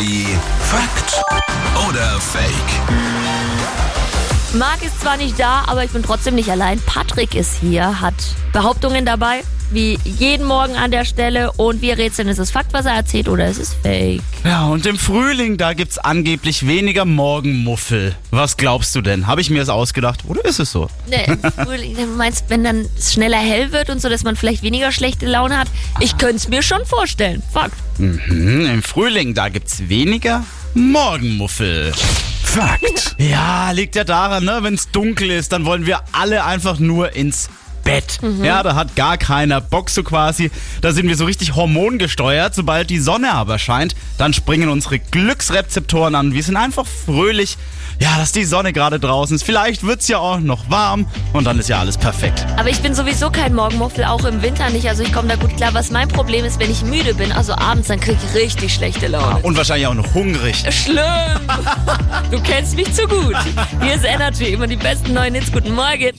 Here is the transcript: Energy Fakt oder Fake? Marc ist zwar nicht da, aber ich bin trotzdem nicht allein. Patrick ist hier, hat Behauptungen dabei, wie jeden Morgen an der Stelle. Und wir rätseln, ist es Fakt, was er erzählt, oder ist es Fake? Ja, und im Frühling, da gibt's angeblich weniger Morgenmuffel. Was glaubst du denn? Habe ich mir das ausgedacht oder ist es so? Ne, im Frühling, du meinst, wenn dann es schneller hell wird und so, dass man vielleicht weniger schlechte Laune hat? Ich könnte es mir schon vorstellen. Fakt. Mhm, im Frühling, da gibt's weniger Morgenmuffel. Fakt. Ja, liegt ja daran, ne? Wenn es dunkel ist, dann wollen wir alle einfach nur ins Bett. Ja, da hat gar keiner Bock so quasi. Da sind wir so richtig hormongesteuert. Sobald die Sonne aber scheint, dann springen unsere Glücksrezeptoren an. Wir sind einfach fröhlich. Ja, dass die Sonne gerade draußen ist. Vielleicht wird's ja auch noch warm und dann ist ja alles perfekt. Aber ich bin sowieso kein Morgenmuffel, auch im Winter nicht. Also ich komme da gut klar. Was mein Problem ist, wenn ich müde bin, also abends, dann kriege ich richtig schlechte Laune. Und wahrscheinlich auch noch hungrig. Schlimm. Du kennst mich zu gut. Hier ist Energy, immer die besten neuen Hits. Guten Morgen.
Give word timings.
Energy 0.00 0.26
Fakt 0.60 1.22
oder 1.88 2.18
Fake? 2.20 2.52
Marc 4.54 4.82
ist 4.82 4.98
zwar 5.00 5.16
nicht 5.18 5.38
da, 5.38 5.64
aber 5.66 5.84
ich 5.84 5.90
bin 5.90 6.02
trotzdem 6.02 6.34
nicht 6.34 6.50
allein. 6.50 6.80
Patrick 6.86 7.34
ist 7.34 7.56
hier, 7.60 8.00
hat 8.00 8.14
Behauptungen 8.52 9.04
dabei, 9.04 9.42
wie 9.70 9.98
jeden 10.04 10.46
Morgen 10.46 10.76
an 10.76 10.90
der 10.90 11.04
Stelle. 11.04 11.52
Und 11.52 11.82
wir 11.82 11.98
rätseln, 11.98 12.28
ist 12.28 12.38
es 12.38 12.50
Fakt, 12.50 12.72
was 12.72 12.86
er 12.86 12.92
erzählt, 12.94 13.28
oder 13.28 13.46
ist 13.48 13.58
es 13.58 13.74
Fake? 13.74 14.22
Ja, 14.44 14.66
und 14.66 14.86
im 14.86 14.98
Frühling, 14.98 15.56
da 15.56 15.72
gibt's 15.74 15.98
angeblich 15.98 16.66
weniger 16.66 17.04
Morgenmuffel. 17.04 18.14
Was 18.30 18.56
glaubst 18.56 18.94
du 18.94 19.00
denn? 19.00 19.26
Habe 19.26 19.40
ich 19.40 19.50
mir 19.50 19.60
das 19.60 19.68
ausgedacht 19.68 20.20
oder 20.26 20.44
ist 20.44 20.58
es 20.60 20.72
so? 20.72 20.88
Ne, 21.08 21.24
im 21.24 21.52
Frühling, 21.66 21.96
du 21.96 22.06
meinst, 22.06 22.44
wenn 22.48 22.64
dann 22.64 22.86
es 22.96 23.12
schneller 23.12 23.38
hell 23.38 23.72
wird 23.72 23.90
und 23.90 24.00
so, 24.00 24.08
dass 24.08 24.24
man 24.24 24.36
vielleicht 24.36 24.62
weniger 24.62 24.92
schlechte 24.92 25.26
Laune 25.26 25.58
hat? 25.58 25.68
Ich 26.00 26.16
könnte 26.16 26.36
es 26.36 26.48
mir 26.48 26.62
schon 26.62 26.84
vorstellen. 26.86 27.42
Fakt. 27.52 27.74
Mhm, 27.98 28.66
im 28.66 28.82
Frühling, 28.82 29.34
da 29.34 29.48
gibt's 29.48 29.88
weniger 29.88 30.44
Morgenmuffel. 30.74 31.92
Fakt. 32.42 33.14
Ja, 33.18 33.70
liegt 33.70 33.94
ja 33.94 34.04
daran, 34.04 34.44
ne? 34.44 34.58
Wenn 34.62 34.74
es 34.74 34.90
dunkel 34.90 35.30
ist, 35.30 35.52
dann 35.52 35.64
wollen 35.64 35.86
wir 35.86 36.00
alle 36.12 36.44
einfach 36.44 36.78
nur 36.78 37.14
ins 37.14 37.48
Bett. 37.90 38.18
Ja, 38.42 38.62
da 38.62 38.74
hat 38.74 38.96
gar 38.96 39.16
keiner 39.16 39.60
Bock 39.60 39.90
so 39.90 40.02
quasi. 40.02 40.50
Da 40.80 40.92
sind 40.92 41.08
wir 41.08 41.16
so 41.16 41.24
richtig 41.24 41.54
hormongesteuert. 41.54 42.54
Sobald 42.54 42.90
die 42.90 42.98
Sonne 42.98 43.32
aber 43.32 43.58
scheint, 43.58 43.94
dann 44.18 44.32
springen 44.32 44.68
unsere 44.68 44.98
Glücksrezeptoren 44.98 46.14
an. 46.14 46.32
Wir 46.32 46.42
sind 46.42 46.56
einfach 46.56 46.86
fröhlich. 46.86 47.56
Ja, 48.00 48.16
dass 48.16 48.32
die 48.32 48.44
Sonne 48.44 48.72
gerade 48.72 48.98
draußen 48.98 49.36
ist. 49.36 49.42
Vielleicht 49.42 49.82
wird's 49.82 50.08
ja 50.08 50.18
auch 50.18 50.40
noch 50.40 50.70
warm 50.70 51.06
und 51.34 51.44
dann 51.44 51.58
ist 51.58 51.68
ja 51.68 51.80
alles 51.80 51.98
perfekt. 51.98 52.46
Aber 52.56 52.70
ich 52.70 52.80
bin 52.80 52.94
sowieso 52.94 53.30
kein 53.30 53.54
Morgenmuffel, 53.54 54.04
auch 54.04 54.24
im 54.24 54.40
Winter 54.40 54.70
nicht. 54.70 54.88
Also 54.88 55.02
ich 55.02 55.12
komme 55.12 55.28
da 55.28 55.36
gut 55.36 55.54
klar. 55.58 55.74
Was 55.74 55.90
mein 55.90 56.08
Problem 56.08 56.46
ist, 56.46 56.58
wenn 56.58 56.70
ich 56.70 56.82
müde 56.82 57.12
bin, 57.12 57.30
also 57.30 57.52
abends, 57.52 57.88
dann 57.88 58.00
kriege 58.00 58.16
ich 58.24 58.34
richtig 58.34 58.72
schlechte 58.72 59.06
Laune. 59.06 59.40
Und 59.42 59.54
wahrscheinlich 59.56 59.86
auch 59.86 59.94
noch 59.94 60.14
hungrig. 60.14 60.64
Schlimm. 60.70 61.00
Du 62.30 62.40
kennst 62.42 62.76
mich 62.76 62.92
zu 62.94 63.06
gut. 63.08 63.34
Hier 63.82 63.94
ist 63.94 64.04
Energy, 64.04 64.46
immer 64.46 64.66
die 64.66 64.76
besten 64.76 65.14
neuen 65.14 65.34
Hits. 65.34 65.50
Guten 65.50 65.74
Morgen. 65.74 66.12